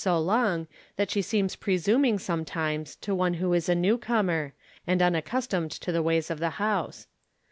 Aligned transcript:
so 0.03 0.17
long 0.17 0.65
that 0.95 1.11
she 1.11 1.21
seems 1.21 1.55
presuming 1.57 2.17
sometimes 2.17 2.95
to 2.95 3.13
one 3.13 3.35
"who 3.35 3.53
is 3.53 3.69
a 3.69 3.75
new 3.75 3.95
comer, 3.99 4.51
ancL 4.87 5.05
unaccustomed 5.05 5.69
to 5.69 5.91
the 5.91 6.01
ways 6.01 6.31
of 6.31 6.39
the 6.39 6.49
house. 6.57 7.05